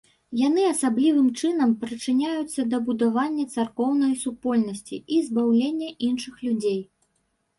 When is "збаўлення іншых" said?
5.27-6.35